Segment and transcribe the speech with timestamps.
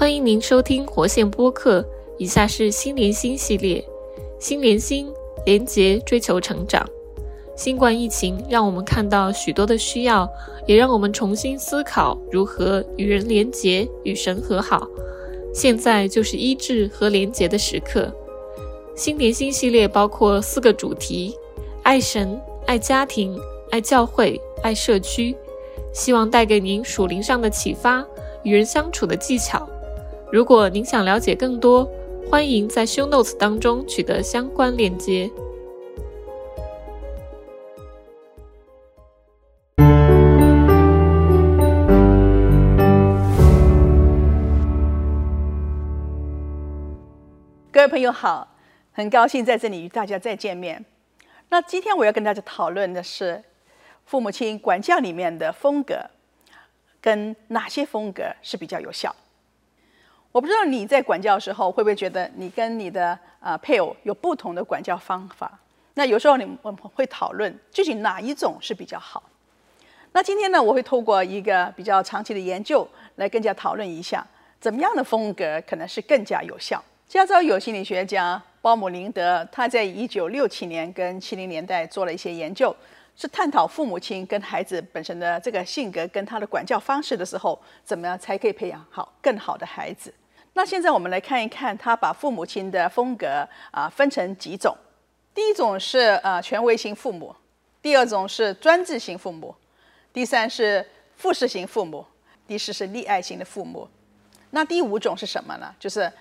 [0.00, 1.84] 欢迎您收听活线播客。
[2.16, 3.84] 以下是心连心系列，
[4.38, 5.06] 心连心
[5.44, 6.88] 连结，追求成长。
[7.54, 10.26] 新冠疫情让我们看到许多的需要，
[10.66, 14.88] 也让我们重新思考如何与人连结、与神和好。
[15.52, 18.10] 现在就是医治和连结的时刻。
[18.96, 21.36] 心连心系列包括四个主题：
[21.82, 23.38] 爱神、爱家庭、
[23.70, 25.36] 爱教会、爱社区。
[25.92, 28.02] 希望带给您属灵上的启发，
[28.44, 29.68] 与人相处的技巧。
[30.32, 31.90] 如果您想了解更多，
[32.30, 35.28] 欢迎在 Show Notes 当中取得相关链接。
[47.72, 48.56] 各位朋友好，
[48.92, 50.84] 很高兴在这里与大家再见面。
[51.48, 53.42] 那今天我要跟大家讨论的是
[54.04, 56.08] 父母亲管教里面的风格，
[57.00, 59.12] 跟哪些风格是比较有效。
[60.32, 65.58] 我不知道你在管教的时候会不会觉得你跟你的啊配偶有不同的管教方法？
[65.94, 69.22] 那有时候你我们会讨论究竟哪一种是比较好。
[70.12, 74.24] 那今天呢，我会透过一个比较长期的研究来更加讨论一下，
[74.60, 76.82] 怎么样的风格可能是更加有效。
[77.08, 82.74] 加州有心理学家鲍姆林德，他在一九六七年跟七零年代做了一些研究，
[83.16, 90.14] 是探讨父母亲跟孩子本身的这个性格跟他的管教方式的时候，怎么样才可以培养好更好的孩子。
[90.52, 94.76] 那现在我们来看一看，他把父母亲的风格啊分成几种。
[95.32, 97.34] 第一种是呃权威型父母，
[97.80, 99.54] 第二种是专制型父母，
[100.12, 100.84] 第三是
[101.16, 102.04] 复式型父母，
[102.48, 103.88] 第四是溺爱型的父母。
[104.50, 105.72] 那第五种是什么呢？
[105.78, 106.12] 就是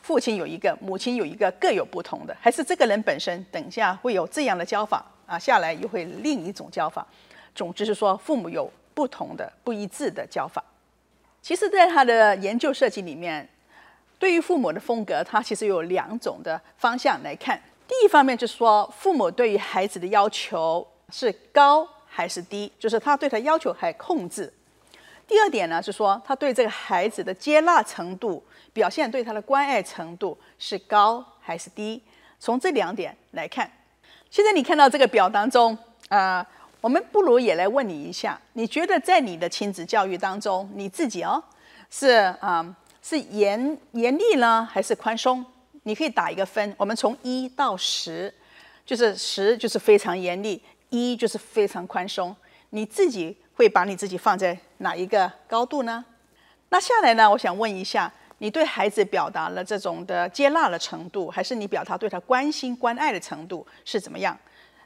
[0.00, 7.06] 父亲有一个，母亲有一个，各有不同的，还是这个人本身等下会有这样的教法啊，下来又会另一种教法。
[7.54, 10.64] 总之是说，父母有不同的、不一致的教法。
[11.42, 13.46] 其实，在他的研究设计里面。
[14.18, 17.60] 对于父母的风格，他其实有两种的方向来看。
[17.86, 24.52] 第一方面就是说，父母对于孩子的要求是高还是低，就是他对他要求还控制。
[25.26, 28.42] 第二点呢，是说他对这个孩子的接纳程度、
[28.72, 32.02] 表现对他的关爱程度是高还是低。
[32.40, 33.70] 从这两点来看，
[34.30, 35.76] 现在你看到这个表当中，
[36.08, 36.46] 啊，
[36.80, 41.42] 我们不如也来问你一下：你觉得在你的亲子教育当中，你自己哦，
[41.90, 42.74] 是啊？
[43.08, 45.42] 是严严厉呢，还是宽松？
[45.84, 46.74] 你可以打一个分。
[46.76, 48.30] 我们从一到十，
[48.84, 52.36] 就是十就是非常严厉，一就是非常宽松。
[52.68, 56.04] 你自己会把你自己放在哪一个高度呢？
[56.68, 57.30] 那下来呢？
[57.30, 64.38] 我想问一下，你对孩子表达了这种的接纳的程度，还是你表达对他关心关爱的程度是怎么样？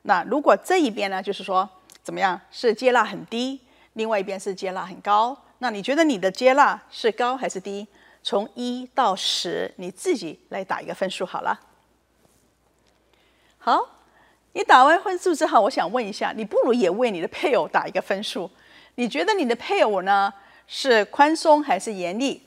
[0.02, 1.68] 那如果这一边呢，就是说
[2.04, 3.58] 怎么样是接纳很低，
[3.94, 7.84] 另外一边是接纳很高，那你觉得你的接纳是高还是低？
[8.22, 11.58] 从一到十，你自己来打一个分数好了。
[13.58, 13.80] 好，
[14.52, 18.50] 你打完分数之后，我想问一下，你不如也为你的配偶打一个分数。
[18.94, 20.32] 你觉得你的配偶呢
[20.66, 22.42] 是宽松还是严厉？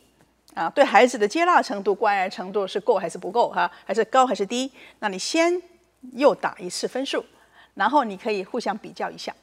[0.53, 3.49] 啊，对孩子的接纳程度、关爱程度是够还是不够？
[3.49, 4.71] 哈，还是高还是低？
[4.99, 5.61] 那你先
[6.13, 7.25] 又打一次分数，
[7.73, 9.35] 然后你可以互相比较一下。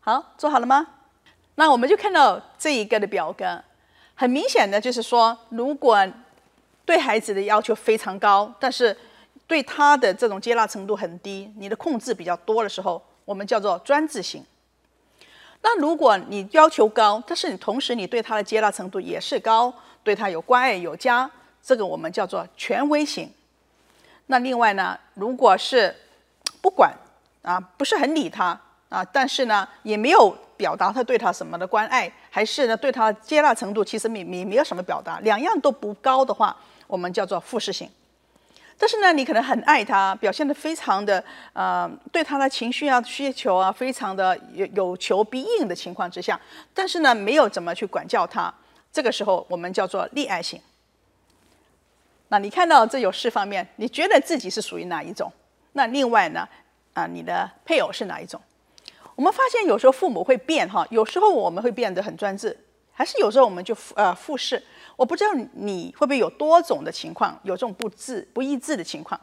[0.00, 0.86] 好，做好了吗？
[1.56, 3.62] 那我们就看到这一个的表格。
[4.14, 6.06] 很明显的就是说，如果
[6.84, 8.96] 对孩子的要求非常高，但是
[9.46, 14.44] 对他的这种接纳程度很低，你的控制比较多的时候，我们叫做专制型。
[15.62, 21.30] 那如果你要求高，但是你同时你对他的接纳程度也是高，对他有关爱有加，
[21.62, 23.32] 这个我们叫做权威型。
[24.26, 25.94] 那另外呢，如果是
[26.60, 26.94] 不管
[27.42, 28.60] 啊，不是很理他
[28.94, 30.36] 啊，但是呢也没有。
[30.56, 36.56] 表达他对他什么的关爱，还是呢对他接纳程度，其实没没没有什么表达，两样都不高的话，
[36.86, 37.90] 我们叫做复式型。
[38.78, 41.22] 但是呢，你可能很爱他，表现的非常的
[41.54, 46.40] 呃，对他的情绪啊、需求啊，非常的有有求必应的情况之下，
[46.72, 48.54] 但是呢，没有怎么去管教他，
[48.92, 50.60] 这个时候我们叫做溺爱型。
[52.28, 55.30] 那你看到这有四方面，你觉得自己是属于哪一种？
[55.72, 56.48] 那另外呢，
[56.92, 58.40] 啊，你的配偶是哪一种？
[59.16, 62.56] 我们发现有时候父母会变哈，有时候我们会变得很专制，
[62.92, 64.62] 还是有时候我们就呃复试。
[64.96, 69.20] 我不知道你会不会有多种的情况，有这种不治不一致的情况，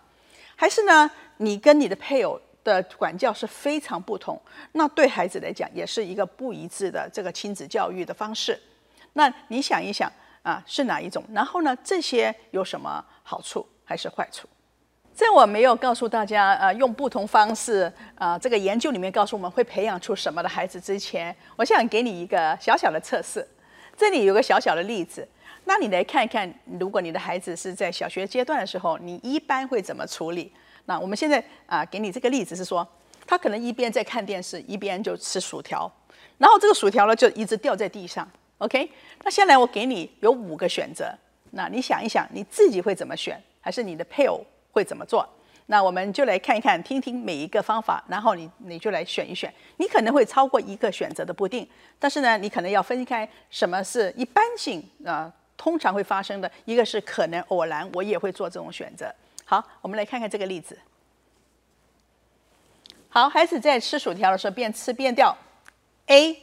[0.56, 4.40] 还是呢你跟你的配偶的管教是非常不同，
[4.74, 8.60] 那对孩子来讲也是一个不一致的这个亲子教育的方式。
[9.14, 10.12] 那你想一想
[10.42, 11.24] 啊，是哪一种？
[11.34, 14.48] 然后呢，这些有什么好处还是坏处？
[15.14, 23.48] 在我没有告诉大家，呃，用不同方式，啊，这个研究里面告诉我们会培养出什么的孩子之前，我想给你一个小小的测试。
[23.96, 25.28] 这里有个小小的例子，
[25.66, 30.52] 那你来看一看，如果你的孩子是在小学阶段的时候，你一般会怎么处理？
[30.86, 32.88] 那我们现在啊，给你这个例子是说，
[33.28, 35.92] 他可能一边在看电视，一边就吃薯条，
[36.40, 38.28] 然后这个薯条呢就一直掉在地上。
[38.58, 38.90] OK，
[39.24, 41.14] 那下来我给你有五个选择，
[41.52, 45.28] 那你想一想，你自己会怎么选，还是你的配偶会怎么做？
[45.68, 49.54] 那我们就来看一看，听听每一个方法，然后你你就来选一选。
[49.78, 51.66] 你可能会超过一个选择的不定，
[51.98, 59.14] 但是呢，你可能要分开什么是一般性啊，通常会发生的，一个是可能偶然，我也会做这种选择。
[59.46, 60.78] 好，我们来看看这个例子。
[63.08, 65.38] 好，孩子在吃薯条的时候边吃边掉。
[66.08, 66.42] A，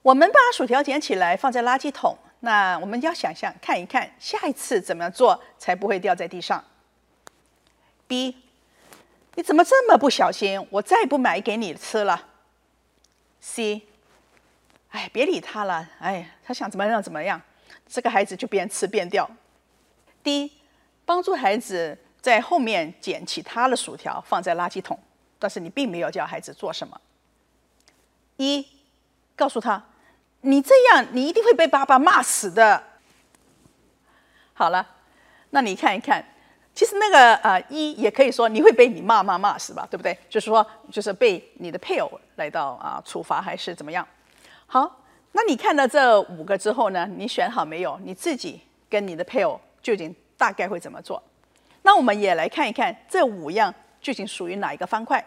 [0.00, 6.62] 我们把薯条捡起来放在垃圾桶，那我们要想象看一看，下一次怎么做才不会掉在地上。
[8.06, 8.36] B，
[9.34, 10.64] 你怎么这么不小心？
[10.70, 12.28] 我再不买给你吃了。
[13.40, 13.82] C，
[14.90, 17.40] 哎，别理他了，哎，他想怎么样怎么样，
[17.88, 19.28] 这个孩子就边吃边掉。
[20.22, 20.52] D，
[21.04, 24.98] 帮助孩子在后面捡起他的薯条放在垃圾桶，
[25.38, 27.00] 但是你并没有叫孩子做什么。
[28.36, 28.66] 一，
[29.34, 29.84] 告诉他，
[30.42, 32.82] 你这样你一定会被爸爸骂死的。
[34.52, 34.86] 好了，
[35.50, 36.24] 那你看一看。
[36.74, 40.14] 其实那个呃一也可以说你会被你妈妈骂死吧，对不对？
[40.28, 44.06] 就是说，就是被你的配偶来到啊处罚还是怎么样？
[44.66, 45.00] 好，
[45.32, 47.98] 那你看到这五个之后呢，你选好没有？
[48.02, 48.60] 你自己
[48.90, 51.22] 跟你的配偶究竟大概会怎么做？
[51.80, 55.24] 那我们也来看一看这五样究竟属于哪一个方块？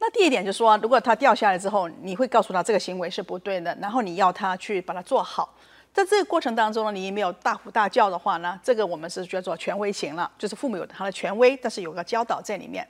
[0.00, 5.54] 那第一点就是说，如果他掉下来之后，你会告诉他这个行为是不对的，然后你要他去把它做好。
[5.92, 12.86] 在这个过程当中呢，你没有大呼大叫的话呢，这个我们是叫做权威型了，就是父母有他的权威，但是有个教导在里面。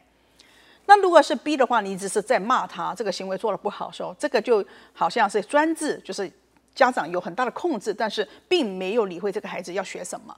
[0.85, 6.31] 那如果是 B 的话，你只是在骂他这个行为做的不好的时候，这个就好像是专制，就是
[6.75, 10.37] 家长有很大的控制，但是并没有理会这个孩子要学什么。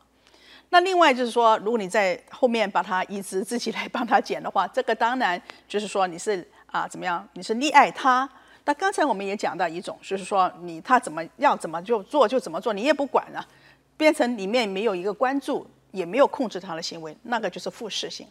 [0.73, 8.29] 那另外就是说，如果你在后面把他一直自己来帮他剪的话，这个当然就是说你是啊怎么样，你是溺爱他。
[8.65, 13.45] 那刚才我们也讲到一种，就是说你他怎么要怎么就做就怎么做，你也不管了，
[13.97, 18.27] 变成里面没有一个关注，也没有控制他的行为，那个就是复视性。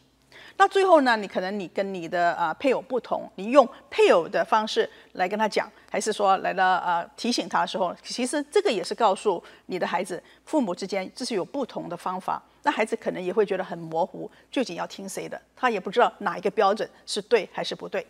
[0.57, 12.41] 那最后呢，你可能你跟你的啊配偶不同，你用配偶的方式来跟他讲，还是说来了啊提醒他的时候，其实这个也是告诉你的孩子，父母之间这是有不同的方法。
[12.63, 18.05] 那孩子可能也会觉得很模糊，究竟要听谁的，他也不知道哪一个标准是对还是不对。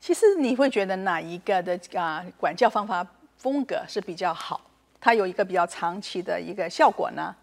[0.00, 3.06] 其实你会觉得哪一个的啊管教方法
[3.36, 4.60] 风格是比较好？
[5.00, 7.34] 它有一个比较长期的一个效果呢？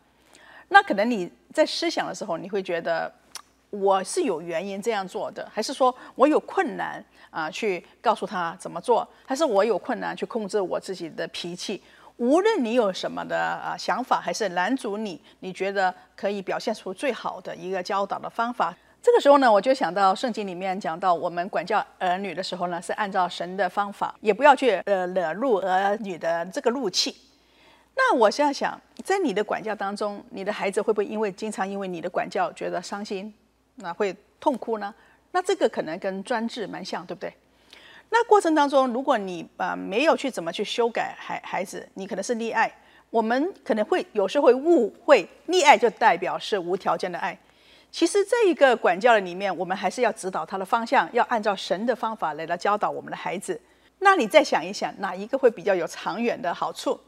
[0.69, 3.11] 那可能你在思想的时候，你会觉得
[3.69, 11.81] 我是有原因这样做的，还是说我有困难啊去告诉他怎么做，还是我有困难去控制我自己的脾气？
[12.17, 18.75] 无论你有什么的啊想法，还是拦阻你，你觉得可以表现出最好的一个教导的方法？
[19.05, 27.15] 这个时候呢，我就想到圣经里面讲到，我们管教儿女的时候呢，是按照神的方法，也不要去呃惹怒儿女的这个怒气。
[27.95, 33.31] 那我现在想，在你的管教当中，你的孩子会不会因为经常因为你的管教觉得伤心，
[33.75, 34.91] 那会痛哭呢？
[35.33, 37.31] 那这个可能跟专制蛮像，对不对？
[38.09, 42.73] 那过程当中，如果你啊没有去怎么去修改孩孩子，你可能是溺爱。
[43.11, 47.37] 我们可能会有时候会误会，溺爱就代表是无条件的爱。
[47.95, 53.57] 其实这一个管教的里面，我们还是要指导他的方向，要按照神的方法来来教导我们的孩子。
[53.99, 56.99] 那你再想一想，哪一个会比较有长远的好处？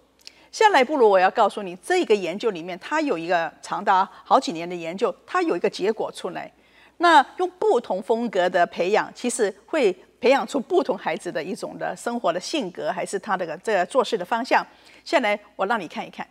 [0.49, 6.49] 下来不如我要告诉你，这个研究里面，它有一个长达好几年的研究，它有一个结果出来。
[6.99, 14.65] 那用不同风格的培养，其实会培养出不同孩子的一种的生活的性格，还是他的这个做事的方向。
[15.03, 16.25] 下来我让你看一看。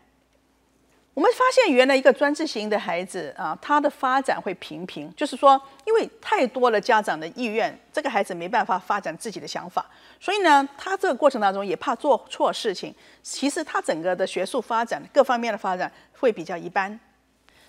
[1.17, 9.87] 我们发现，原来一个专制型的孩子啊，他的发展会平平，就是说，因为太多了家长的意愿，这个孩子没办法发展自己的想法，
[10.21, 12.95] 所以呢，他这个过程当中也怕做错事情。
[13.23, 17.01] 其实他整个的学术发展各方面的发展会比较一般。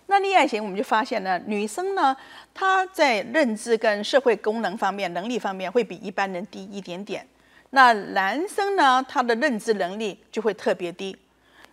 [0.08, 2.14] 那溺爱型，我们就发现呢，女生呢，
[2.54, 7.26] 她在认知跟社会功能方面、能力方面会比一般人低一点点。
[7.70, 11.16] 那男生呢，他的认知能力就会特别低。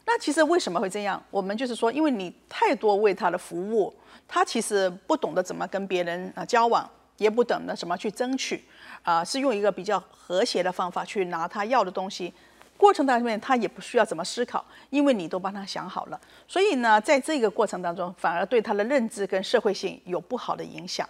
[0.06, 1.23] 那其实为什么会这样？
[1.30, 3.92] 我们就是说，因为你太多为他的服务，
[4.28, 8.62] 他其实不懂得怎么跟别人啊交往，也不懂得怎么去争取，
[9.02, 12.32] 啊，是用一个比较和谐的方法去拿他要的东西。
[12.76, 16.20] 过程当中，他也不需要怎么思考，因为你都帮他想好了。
[16.46, 21.08] 所以呢，在这个过程当中，反而对他的认知跟社会性有不好的影响。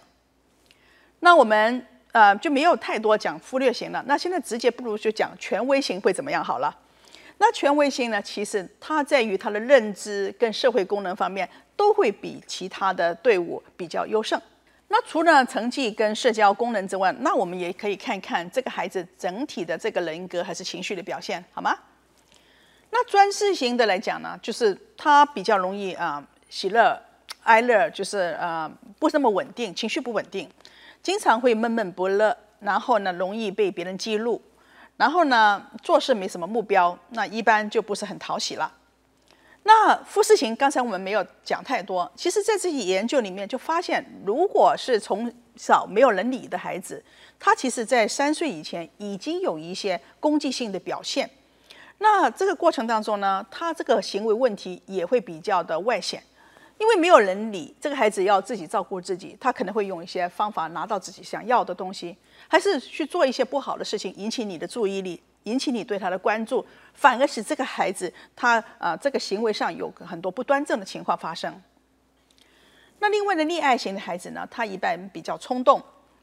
[1.19, 4.01] 那我们呃就没有太多讲忽略型了。
[4.07, 6.73] 那现在直接不如就讲权威型会怎么样好了。
[7.37, 14.41] 那权威性呢，其实它在于它的认知跟社会功能方面都会比其他的队伍比较优胜。
[14.87, 21.75] 那除了成绩跟社交功能之外，那我们也可以看看这个孩子整体的这个人格还是情绪的表现，好吗？
[22.91, 26.97] 那专制型的来讲呢，就是他比较容易啊喜乐
[27.43, 30.49] 哀乐，就是呃不那么稳定，情绪不稳定，
[31.03, 34.41] 经常会闷闷不乐，然后呢容易被别人激怒，
[34.97, 38.71] 然后呢做事没什么目标，那一般就不是很讨喜了。
[39.63, 47.03] 那富士型刚才我们没有讲太多，其实在这些研究里面就发现，如果是从小没有人理的孩子，
[47.39, 51.27] 他其实在三岁以前已经有一些攻击性的表现。
[51.97, 56.21] 那这个过程当中呢，他这个行为问题也会比较的外显，
[56.77, 62.15] 因为没有人理，这个孩子要自己照顾自己，他可能会用一些方法拿到自己想要的东西，
[62.47, 65.21] 还是去做一些不好的事情，引起你的注意力。
[65.45, 66.65] 引起你对他的关注，
[66.95, 71.61] 反而使这个孩子他啊这个行为上有很多不端正的情况发生。
[72.97, 75.79] 那另外的溺爱型的孩子呢，他一般比较冲动，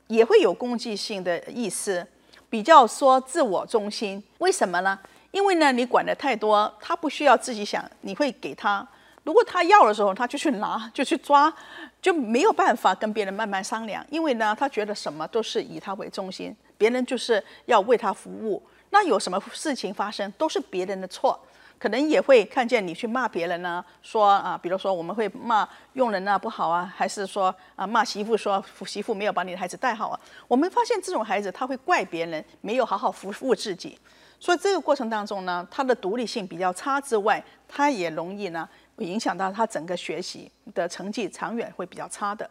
[0.09, 2.05] 也会有攻击性的意思，
[2.51, 4.21] 比较说自我中心。
[4.39, 4.99] 为什么呢？
[5.31, 8.85] 因为呢你管的太多，他不需要自己想，你会给他。
[9.25, 11.53] 如果他要的时候，他就去拿，就去抓，
[12.01, 14.05] 就没有办法跟别人慢慢商量。
[14.11, 18.63] 因为呢，他觉得什么都是以他为中心，别人就是要为他服务。
[18.91, 21.41] 那有什么事情发生，都是别人的错，
[21.79, 30.21] 可能也会看见你去骂别人呢，说啊，比如说我们会骂佣人啊不好啊，还是说啊骂媳妇说媳妇没有把你的孩子带好啊。
[30.47, 33.99] 我们发现这种孩子他会怪别人没有好好服务自己，
[34.39, 38.69] 所以这个过程当中呢，他的独立性比较差之外，他也容易呢
[38.99, 42.49] 影响到他整个学习的成绩，长远会比较差的。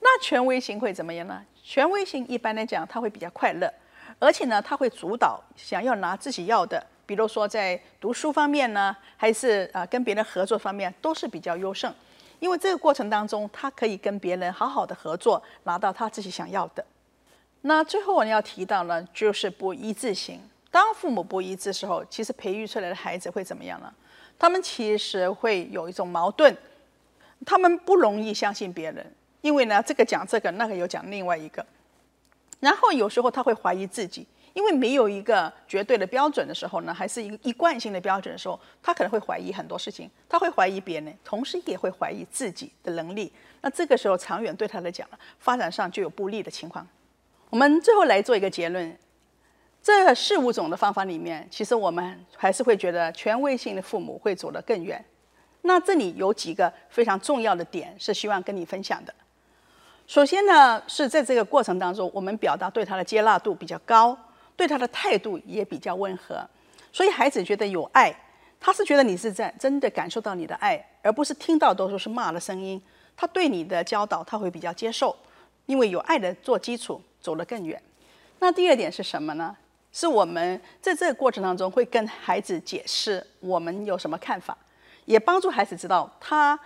[0.00, 1.44] 那权威型会怎么样呢？
[1.62, 3.72] 权威型一般来讲他会比较快乐。
[4.18, 11.92] 而且呢，他会主导，想要拿自己要的，比如说在读书方面呢，还是啊跟别人合作方面，都是比较优胜。
[12.38, 16.84] 因为这个过程当中，他可以跟别人好好的合作，拿到他自己想要的。
[17.62, 20.40] 那最后我们要提到呢，就是不一致性。
[20.70, 23.92] 当父母不一致时候，其实培育出来的孩子会怎么样呢？
[24.38, 26.54] 他们其实会有一种矛盾，
[27.44, 31.64] 他们不容易相信别人，因为呢，这个讲这个，那个又讲另外一个。
[32.60, 43.32] 然后有时候他会怀疑自己，因为没有一个绝对的标准的时候呢，还是一个一贯性的标准的时候，他可能会怀疑很多事情，他会怀疑别人，同时也会怀疑自己的能力。
[43.60, 45.06] 那这个时候长远对他来讲，
[45.38, 46.86] 发展上就有不利的情况。
[47.50, 48.98] 我们最后来做一个结论：
[49.86, 55.02] 这四五种的方法里面，其实我们还是会觉得权威性的父母会走得更远。
[55.62, 59.14] 那这里有几个非常重要的点是希望跟你分享的。
[60.08, 64.18] 首先呢，是在这个过程当中，我们表达对他的接纳度比较高，
[64.56, 66.44] 对他的态度也比较温和，
[66.92, 68.12] 所以孩子觉得有爱，
[68.58, 72.82] 他是觉得你是在真的感受到你的爱，而不是听到都说是骂的声音。
[73.16, 75.14] 他对你的教导他会比较接受，
[75.66, 77.80] 因为有爱的做基础，走得更远。
[78.40, 79.56] 那第二点是什么呢？
[79.96, 84.54] 是我们在这个过程当中会跟孩子解释我们有什么看法，
[85.06, 86.58] 也帮助孩子知道他。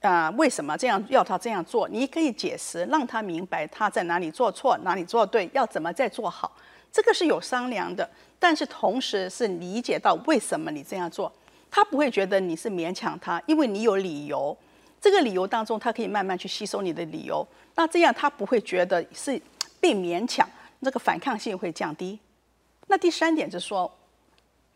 [0.00, 1.88] 啊，为什么这样要他这样做？
[1.88, 6.54] 你可以解释，让他明白他在哪里做错，哪里做对，要怎么再做好。
[6.92, 8.06] 这个是有商量的，
[8.38, 11.32] 但是同时是理解到为什么你这样做，
[11.70, 14.54] 他不会觉得你是勉强他，因为你有理由。
[15.00, 17.46] 这个理由当中，他可以慢慢去吸收你的理由。
[17.74, 19.40] 那这样他不会觉得是
[19.80, 20.46] 被勉强，
[20.80, 22.18] 那个反抗性会降低。
[22.86, 23.90] 那第三点就是说，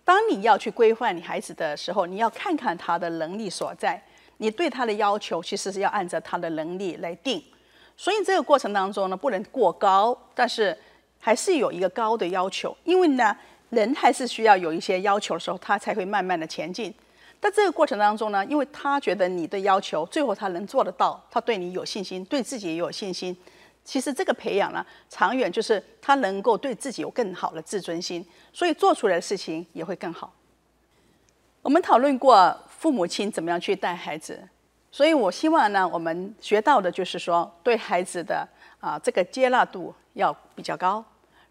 [0.04, 4.02] 当你要去规范你孩子的时候，你要看看他的能力所在。
[4.40, 7.42] 你对他的要求其实是要按照他的能力来定，
[7.96, 10.78] 所以这个过程当中呢，不能过高，但是
[11.18, 13.36] 还是有一个高的要求，因为呢，
[13.70, 16.94] 人还是需要有一些要求的时候，他才会慢慢的前进。
[17.40, 23.36] 在这个过程当中呢，因为他觉得你的要求最后他能做得到，他对你有信心，对自己也有信心。
[23.88, 30.30] 其实这个培养呢，长远就是他能够对自己有更好的自尊心，所以做出来的事情也会更好。
[31.62, 32.54] 我们讨论过。
[32.78, 34.40] 父母亲怎么样去带孩子？
[34.92, 38.46] 所以我希望呢，我们学到的就是说，对孩子的
[38.78, 41.04] 啊这个接纳度要比较高，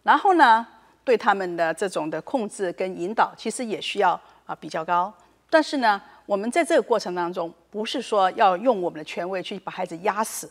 [0.03, 0.65] 然后呢，
[1.03, 5.13] 对他们的这种的控制跟引导，其实也需要啊比较高。
[5.50, 10.50] 但是呢，我们在这个过程当中，不是说要用我们的权威去把孩子压死，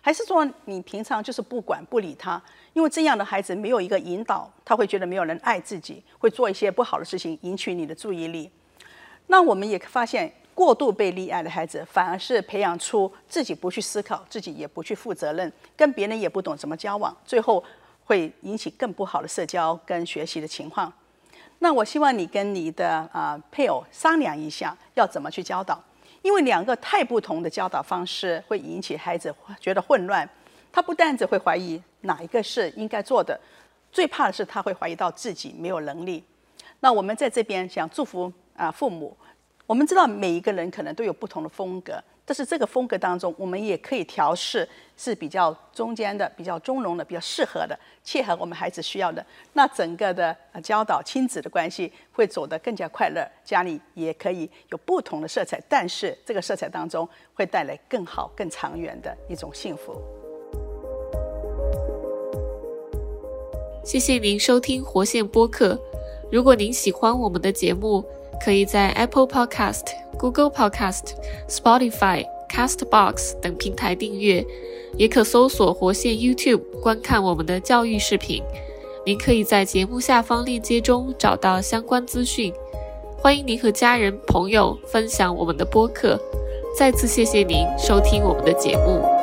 [0.00, 2.40] 还是说你平常就是不管不理他，
[2.72, 8.50] 因为这样的孩子没有一个引导，他会觉得没有人爱自己，会做一些不好的事情，引起你的注意力。
[9.26, 17.62] 那我们也发现，过度被溺爱的孩子，反而是培养出自己不去思考，自己也不去负责任，跟别人也不懂怎么交往，最后
[18.04, 20.90] 会引起更不好的社交跟学习的情况。
[21.58, 25.78] 那我希望你跟你的啊配偶商量一下，要怎么去教导，
[26.22, 30.28] 因为两个太不同的教导方式会引起孩子觉得混乱。
[30.70, 33.38] 他不但只会怀疑哪一个是应该做的，
[33.90, 36.22] 最怕的是他会怀疑到自己没有能力。
[36.80, 39.16] 那我们在这边想祝福啊父母，
[39.66, 42.00] 我们知道每一个人可能都有不同的风格。
[42.28, 44.68] 但是这个风格当中，我们也可以调试，
[44.98, 49.24] 是比较中间的、比较中庸的、比较适合的、切合我们孩子需要的。
[49.54, 59.98] 那整个的教导亲子的关系会走得更加快乐，家里也可以有不同的色彩，但是这个色彩当中会带来更好、更长远的一种幸福。
[63.82, 65.80] 谢谢您收听活线播客。
[66.30, 68.04] 如果您喜欢我们的节目，
[68.42, 69.82] 可以在 Apple Podcast、
[70.18, 71.14] Google Podcast、
[71.48, 74.44] Spotify、Castbox 等平台订阅，
[74.96, 78.42] 也可搜索活线 YouTube 观看我们的教育视频。
[79.04, 82.52] 您可以在节目下方链接中找到相关资讯。
[83.16, 86.20] 欢迎您和家人朋友分享我们的播客。
[86.78, 89.17] 再次谢谢您收听我们的节目。